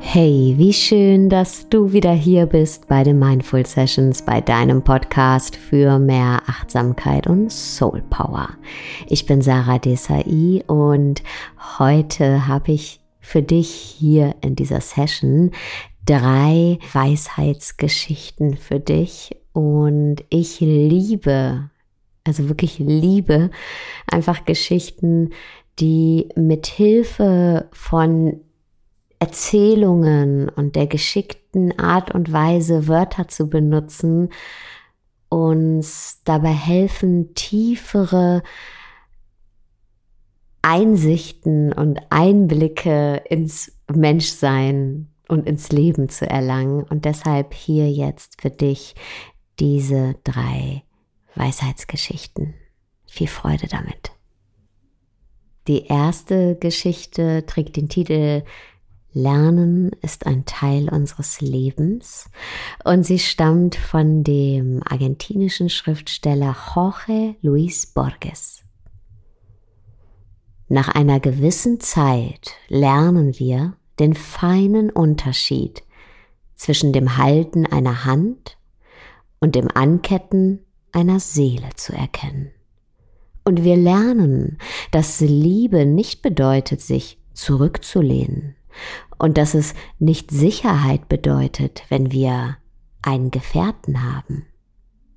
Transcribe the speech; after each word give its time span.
Hey, 0.00 0.54
wie 0.56 0.72
schön, 0.72 1.28
dass 1.28 1.68
du 1.68 1.92
wieder 1.92 2.12
hier 2.12 2.46
bist 2.46 2.86
bei 2.88 3.02
den 3.02 3.18
Mindful 3.18 3.66
Sessions, 3.66 4.22
bei 4.22 4.40
deinem 4.40 4.82
Podcast 4.82 5.56
für 5.56 5.98
mehr 5.98 6.42
Achtsamkeit 6.46 7.26
und 7.26 7.50
Soul 7.50 8.02
Power. 8.10 8.50
Ich 9.08 9.26
bin 9.26 9.42
Sarah 9.42 9.78
Desai 9.78 10.62
und 10.66 11.22
heute 11.78 12.46
habe 12.46 12.72
ich 12.72 13.00
für 13.20 13.42
dich 13.42 13.70
hier 13.70 14.36
in 14.40 14.54
dieser 14.54 14.80
Session 14.80 15.50
drei 16.06 16.78
Weisheitsgeschichten 16.92 18.56
für 18.56 18.80
dich 18.80 19.36
und 19.52 20.16
ich 20.30 20.60
liebe, 20.60 21.70
also 22.24 22.48
wirklich 22.48 22.78
liebe 22.78 23.50
einfach 24.06 24.44
Geschichten, 24.44 25.30
die 25.78 26.28
mit 26.36 26.66
Hilfe 26.66 27.68
von 27.72 28.40
Erzählungen 29.24 30.50
und 30.50 30.76
der 30.76 30.86
geschickten 30.86 31.78
Art 31.78 32.14
und 32.14 32.30
Weise, 32.30 32.88
Wörter 32.88 33.26
zu 33.26 33.48
benutzen, 33.48 34.28
uns 35.30 36.20
dabei 36.24 36.52
helfen, 36.52 37.32
tiefere 37.32 38.42
Einsichten 40.60 41.72
und 41.72 42.00
Einblicke 42.10 43.22
ins 43.30 43.72
Menschsein 43.90 45.08
und 45.28 45.46
ins 45.46 45.72
Leben 45.72 46.10
zu 46.10 46.28
erlangen. 46.28 46.82
Und 46.82 47.06
deshalb 47.06 47.54
hier 47.54 47.90
jetzt 47.90 48.42
für 48.42 48.50
dich 48.50 48.94
diese 49.58 50.16
drei 50.24 50.82
Weisheitsgeschichten. 51.34 52.52
Viel 53.06 53.28
Freude 53.28 53.68
damit. 53.68 54.12
Die 55.66 55.86
erste 55.86 56.56
Geschichte 56.56 57.46
trägt 57.46 57.76
den 57.76 57.88
Titel 57.88 58.42
Lernen 59.14 59.92
ist 60.02 60.26
ein 60.26 60.44
Teil 60.44 60.88
unseres 60.88 61.40
Lebens 61.40 62.28
und 62.84 63.04
sie 63.04 63.20
stammt 63.20 63.76
von 63.76 64.24
dem 64.24 64.82
argentinischen 64.84 65.70
Schriftsteller 65.70 66.56
Jorge 66.74 67.36
Luis 67.40 67.86
Borges. 67.86 68.64
Nach 70.68 70.88
einer 70.88 71.20
gewissen 71.20 71.78
Zeit 71.78 72.54
lernen 72.68 73.38
wir 73.38 73.76
den 74.00 74.14
feinen 74.14 74.90
Unterschied 74.90 75.84
zwischen 76.56 76.92
dem 76.92 77.16
Halten 77.16 77.66
einer 77.66 78.04
Hand 78.04 78.58
und 79.38 79.54
dem 79.54 79.68
Anketten 79.72 80.66
einer 80.90 81.20
Seele 81.20 81.68
zu 81.76 81.92
erkennen. 81.92 82.50
Und 83.44 83.62
wir 83.62 83.76
lernen, 83.76 84.58
dass 84.90 85.20
Liebe 85.20 85.86
nicht 85.86 86.22
bedeutet, 86.22 86.80
sich 86.80 87.20
zurückzulehnen, 87.34 88.56
und 89.18 89.38
dass 89.38 89.54
es 89.54 89.74
nicht 89.98 90.30
Sicherheit 90.30 91.08
bedeutet, 91.08 91.84
wenn 91.88 92.12
wir 92.12 92.56
einen 93.02 93.30
Gefährten 93.30 94.02
haben. 94.02 94.46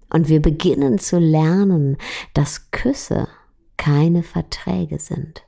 Und 0.09 0.29
wir 0.29 0.41
beginnen 0.41 0.99
zu 0.99 1.19
lernen, 1.19 1.97
dass 2.33 2.71
Küsse 2.71 3.27
keine 3.75 4.23
Verträge 4.23 4.99
sind 4.99 5.43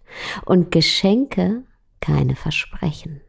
und 0.45 0.71
Geschenke 0.71 1.63
keine 2.01 2.35
Versprechen. 2.35 3.21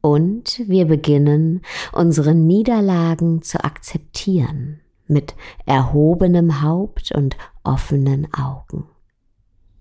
Und 0.00 0.62
wir 0.66 0.86
beginnen 0.86 1.62
unsere 1.92 2.34
Niederlagen 2.34 3.42
zu 3.42 3.62
akzeptieren 3.62 4.80
mit 5.06 5.34
erhobenem 5.64 6.62
Haupt 6.62 7.12
und 7.12 7.36
offenen 7.62 8.32
Augen. 8.34 8.88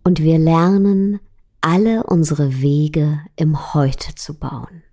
Und 0.03 0.21
wir 0.21 0.37
lernen 0.37 1.19
alle 1.61 2.03
unsere 2.03 2.61
Wege 2.61 3.21
im 3.35 3.73
Heute 3.73 4.15
zu 4.15 4.37
bauen, 4.37 4.83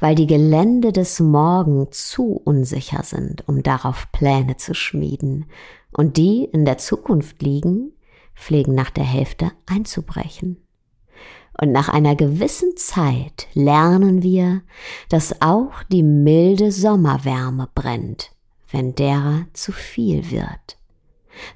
weil 0.00 0.14
die 0.14 0.26
Gelände 0.26 0.92
des 0.92 1.20
Morgen 1.20 1.88
zu 1.92 2.40
unsicher 2.44 3.02
sind, 3.02 3.46
um 3.46 3.62
darauf 3.62 4.10
Pläne 4.12 4.56
zu 4.56 4.74
schmieden, 4.74 5.46
und 5.92 6.16
die 6.16 6.44
in 6.44 6.64
der 6.64 6.78
Zukunft 6.78 7.42
liegen, 7.42 7.92
pflegen 8.34 8.74
nach 8.74 8.90
der 8.90 9.04
Hälfte 9.04 9.52
einzubrechen. 9.66 10.62
Und 11.58 11.72
nach 11.72 11.88
einer 11.88 12.16
gewissen 12.16 12.76
Zeit 12.76 13.48
lernen 13.54 14.22
wir, 14.22 14.62
dass 15.08 15.40
auch 15.40 15.82
die 15.84 16.02
milde 16.02 16.70
Sommerwärme 16.70 17.68
brennt, 17.74 18.32
wenn 18.70 18.94
derer 18.94 19.46
zu 19.54 19.72
viel 19.72 20.30
wird 20.30 20.76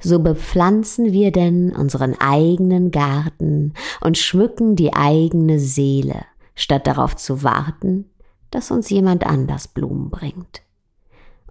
so 0.00 0.18
bepflanzen 0.18 1.12
wir 1.12 1.32
denn 1.32 1.74
unseren 1.74 2.18
eigenen 2.20 2.90
Garten 2.90 3.74
und 4.00 4.18
schmücken 4.18 4.76
die 4.76 4.94
eigene 4.94 5.58
Seele, 5.58 6.24
statt 6.54 6.86
darauf 6.86 7.16
zu 7.16 7.42
warten, 7.42 8.10
dass 8.50 8.70
uns 8.70 8.90
jemand 8.90 9.26
anders 9.26 9.68
Blumen 9.68 10.10
bringt. 10.10 10.62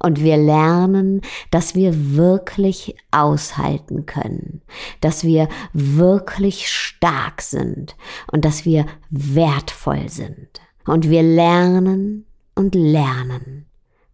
Und 0.01 0.23
wir 0.23 0.37
lernen, 0.37 1.21
dass 1.51 1.75
wir 1.75 2.15
wirklich 2.15 2.95
aushalten 3.11 4.05
können, 4.05 4.61
dass 5.01 5.25
wir 5.25 5.49
wirklich 5.73 6.69
stark 6.71 7.41
sind 7.41 7.97
und 8.31 8.45
dass 8.45 8.63
wir 8.63 8.85
wertvoll 9.09 10.07
sind. 10.07 10.61
Und 10.85 11.09
wir 11.09 11.21
lernen 11.21 12.25
und 12.55 12.75
lernen. 12.75 13.65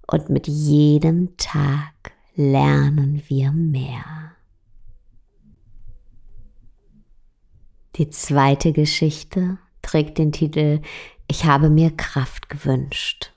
Und 0.07 0.29
mit 0.29 0.47
jedem 0.47 1.37
Tag 1.37 2.14
lernen 2.35 3.23
wir 3.28 3.51
mehr. 3.51 4.03
Die 7.96 8.09
zweite 8.09 8.73
Geschichte 8.73 9.57
trägt 9.81 10.18
den 10.18 10.34
Titel 10.34 10.81
Ich 11.28 11.46
habe 11.46 11.69
mir 11.69 11.91
Kraft 11.96 12.50
gewünscht. 12.50 13.31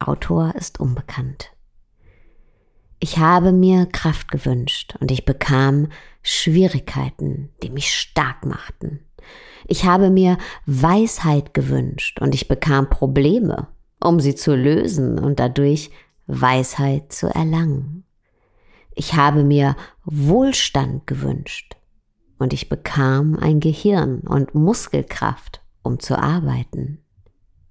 Autor 0.00 0.54
ist 0.56 0.80
unbekannt. 0.80 1.52
Ich 2.98 3.18
habe 3.18 3.52
mir 3.52 3.86
Kraft 3.86 4.30
gewünscht 4.30 4.96
und 4.98 5.12
ich 5.12 5.24
bekam 5.24 5.88
Schwierigkeiten, 6.22 7.50
die 7.62 7.70
mich 7.70 7.94
stark 7.94 8.44
machten. 8.44 9.00
Ich 9.66 9.84
habe 9.84 10.10
mir 10.10 10.38
Weisheit 10.66 11.54
gewünscht 11.54 12.20
und 12.20 12.34
ich 12.34 12.48
bekam 12.48 12.90
Probleme, 12.90 13.68
um 14.00 14.18
sie 14.18 14.34
zu 14.34 14.56
lösen 14.56 15.18
und 15.18 15.38
dadurch 15.38 15.90
Weisheit 16.26 17.12
zu 17.12 17.28
erlangen. 17.28 18.04
Ich 18.94 19.14
habe 19.14 19.44
mir 19.44 19.76
Wohlstand 20.04 21.06
gewünscht 21.06 21.76
und 22.38 22.52
ich 22.52 22.68
bekam 22.68 23.36
ein 23.38 23.60
Gehirn 23.60 24.20
und 24.20 24.54
Muskelkraft, 24.54 25.62
um 25.82 25.98
zu 25.98 26.18
arbeiten. 26.18 26.98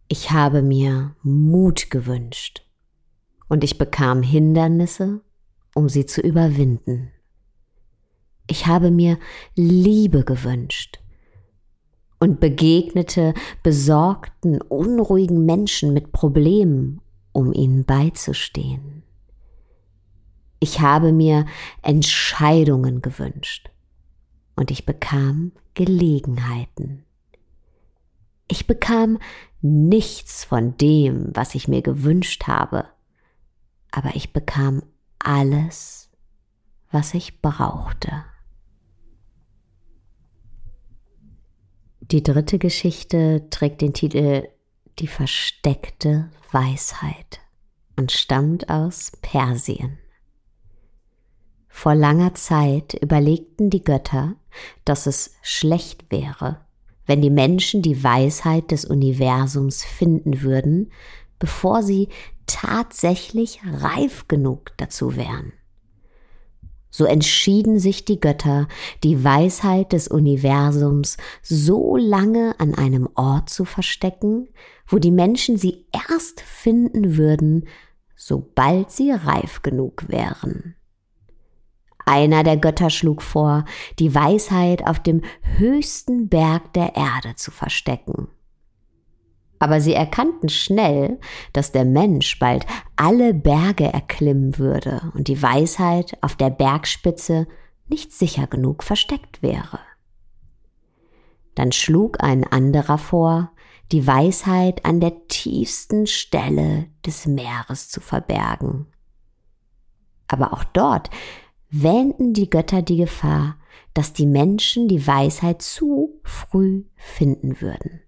Ich 0.08 0.32
habe 0.32 0.62
mir 0.62 1.16
Mut 1.24 1.90
gewünscht 1.90 2.66
und 3.48 3.64
ich 3.64 3.78
bekam 3.78 4.22
Hindernisse, 4.22 5.22
um 5.74 5.90
sie 5.90 6.06
zu 6.06 6.22
überwinden. 6.22 7.12
Ich 8.48 8.68
habe 8.68 8.92
mir 8.92 9.18
Liebe 9.56 10.24
gewünscht 10.24 11.00
und 12.20 12.40
begegnete 12.40 13.34
besorgten, 13.64 14.62
unruhigen 14.62 15.46
Menschen 15.46 15.94
mit 15.94 16.12
Problemen, 16.12 17.02
um 17.32 17.54
ihnen 17.54 17.86
beizustehen. 17.86 18.93
Ich 20.64 20.80
habe 20.80 21.12
mir 21.12 21.46
Entscheidungen 21.82 23.02
gewünscht 23.02 23.70
und 24.56 24.72
ich 24.72 24.86
bekam 24.86 25.52
Gelegenheiten. 25.74 27.04
Ich 28.48 28.66
bekam 28.66 29.20
nichts 29.62 30.46
von 30.46 30.78
dem, 30.78 31.32
was 31.34 31.54
ich 31.54 31.68
mir 31.68 31.82
gewünscht 31.82 32.48
habe, 32.48 32.86
aber 33.92 34.16
ich 34.16 34.32
bekam 34.32 34.84
alles, 35.20 36.10
was 36.92 37.14
ich 37.14 37.42
brauchte. 37.42 38.24
Die 42.00 42.24
dritte 42.24 42.58
Geschichte 42.58 43.50
trägt 43.50 43.82
den 43.82 43.94
Titel 43.94 44.48
Die 45.00 45.08
versteckte 45.08 46.32
Weisheit 46.54 47.42
und 47.98 48.14
stammt 48.14 48.70
aus 48.70 49.12
Persien. 49.22 50.00
Vor 51.76 51.96
langer 51.96 52.34
Zeit 52.36 52.94
überlegten 53.02 53.70
die 53.70 53.84
Götter, 53.84 54.36
dass 54.86 55.06
es 55.06 55.36
schlecht 55.42 56.10
wäre, 56.12 56.62
wenn 57.08 57.20
die 57.20 57.32
Menschen 57.32 57.82
die 57.82 58.04
Weisheit 58.04 58.72
des 58.72 58.86
Universums 58.86 59.84
finden 59.84 60.44
würden, 60.44 60.92
bevor 61.40 61.84
sie 61.84 62.08
tatsächlich 62.46 63.60
reif 63.66 64.30
genug 64.30 64.72
dazu 64.78 65.18
wären. 65.18 65.52
So 66.90 67.06
entschieden 67.06 67.80
sich 67.80 68.06
die 68.06 68.20
Götter, 68.20 68.68
die 69.04 69.24
Weisheit 69.24 69.92
des 69.94 70.08
Universums 70.08 71.18
so 71.42 71.98
lange 71.98 72.58
an 72.60 72.76
einem 72.76 73.10
Ort 73.16 73.50
zu 73.50 73.66
verstecken, 73.66 74.48
wo 74.88 75.00
die 75.00 75.12
Menschen 75.12 75.58
sie 75.58 75.86
erst 75.92 76.40
finden 76.40 77.18
würden, 77.18 77.68
sobald 78.16 78.92
sie 78.92 79.12
reif 79.12 79.64
genug 79.64 80.08
wären. 80.08 80.76
Einer 82.06 82.44
der 82.44 82.58
Götter 82.58 82.90
schlug 82.90 83.22
vor, 83.22 83.66
die 84.00 84.14
Weisheit 84.14 84.86
auf 84.86 85.00
dem 85.00 85.22
höchsten 85.58 86.28
Berg 86.30 86.74
der 86.74 86.96
Erde 86.96 87.36
zu 87.36 87.52
verstecken. 87.52 88.28
Aber 89.60 89.80
sie 89.80 89.94
erkannten 89.94 90.50
schnell, 90.50 91.20
dass 91.54 91.72
der 91.72 91.86
Mensch 91.86 92.38
bald 92.38 92.66
alle 92.98 93.34
Berge 93.34 93.86
erklimmen 93.86 94.58
würde 94.58 95.12
und 95.16 95.30
die 95.30 95.42
Weisheit 95.42 96.18
auf 96.22 96.36
der 96.36 96.50
Bergspitze 96.50 97.48
nicht 97.88 98.12
sicher 98.12 98.48
genug 98.48 98.84
versteckt 98.84 99.42
wäre. 99.42 99.80
Dann 101.56 101.72
schlug 101.72 102.22
ein 102.22 102.44
anderer 102.44 102.98
vor, 102.98 103.52
die 103.92 104.08
Weisheit 104.08 104.86
an 104.86 105.00
der 105.00 105.28
tiefsten 105.28 106.08
Stelle 106.08 106.88
des 107.06 107.26
Meeres 107.26 107.90
zu 107.90 108.02
verbergen. 108.02 108.88
Aber 110.28 110.54
auch 110.54 110.64
dort 110.64 111.10
wähnten 111.74 112.34
die 112.34 112.50
Götter 112.50 112.84
die 112.84 112.98
Gefahr, 112.98 113.58
dass 113.96 114.14
die 114.14 114.28
Menschen 114.28 114.88
die 114.88 115.06
Weisheit 115.06 115.62
zu 115.62 116.22
früh 116.24 116.86
finden 116.96 117.60
würden. 117.62 118.02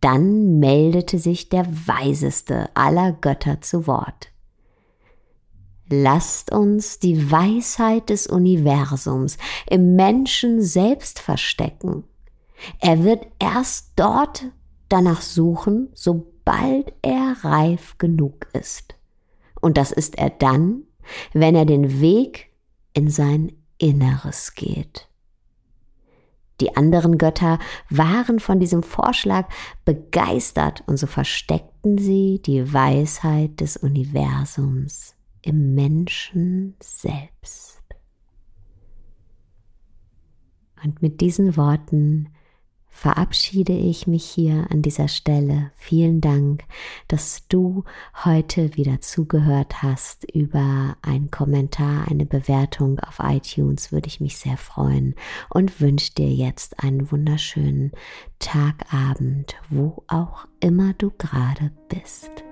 Dann 0.00 0.58
meldete 0.58 1.20
sich 1.20 1.48
der 1.48 1.64
weiseste 1.86 2.74
aller 2.74 3.12
Götter 3.12 3.60
zu 3.60 3.86
Wort. 3.86 4.32
Lasst 5.88 6.50
uns 6.50 6.98
die 6.98 7.30
Weisheit 7.30 8.10
des 8.10 8.26
Universums 8.26 9.38
im 9.70 9.94
Menschen 9.94 10.60
selbst 10.60 11.20
verstecken. 11.20 12.02
Er 12.80 13.04
wird 13.04 13.26
erst 13.38 13.92
dort 13.94 14.46
danach 14.88 15.20
suchen, 15.20 15.90
sobald 15.94 16.92
er 17.02 17.36
reif 17.42 17.96
genug 17.98 18.48
ist. 18.54 18.96
Und 19.60 19.76
das 19.76 19.92
ist 19.92 20.18
er 20.18 20.30
dann, 20.30 20.84
wenn 21.32 21.54
er 21.54 21.64
den 21.64 22.00
Weg 22.00 22.50
in 22.92 23.08
sein 23.08 23.52
Inneres 23.78 24.54
geht. 24.54 25.08
Die 26.60 26.76
anderen 26.76 27.18
Götter 27.18 27.58
waren 27.90 28.38
von 28.38 28.60
diesem 28.60 28.84
Vorschlag 28.84 29.48
begeistert 29.84 30.84
und 30.86 30.96
so 30.96 31.08
versteckten 31.08 31.98
sie 31.98 32.40
die 32.44 32.72
Weisheit 32.72 33.60
des 33.60 33.76
Universums 33.76 35.16
im 35.42 35.74
Menschen 35.74 36.76
selbst. 36.80 37.82
Und 40.84 41.02
mit 41.02 41.20
diesen 41.20 41.56
Worten 41.56 42.28
verabschiede 42.92 43.72
ich 43.72 44.06
mich 44.06 44.24
hier 44.24 44.66
an 44.70 44.82
dieser 44.82 45.08
Stelle. 45.08 45.72
Vielen 45.74 46.20
Dank, 46.20 46.62
dass 47.08 47.48
du 47.48 47.84
heute 48.24 48.76
wieder 48.76 49.00
zugehört 49.00 49.82
hast. 49.82 50.30
Über 50.32 50.96
einen 51.02 51.30
Kommentar, 51.30 52.06
eine 52.08 52.26
Bewertung 52.26 53.00
auf 53.00 53.18
iTunes 53.18 53.90
würde 53.90 54.06
ich 54.06 54.20
mich 54.20 54.36
sehr 54.36 54.58
freuen 54.58 55.16
und 55.48 55.80
wünsche 55.80 56.12
dir 56.12 56.32
jetzt 56.32 56.84
einen 56.84 57.10
wunderschönen 57.10 57.92
Tagabend, 58.38 59.56
wo 59.70 60.04
auch 60.06 60.46
immer 60.60 60.92
du 60.92 61.10
gerade 61.10 61.72
bist. 61.88 62.44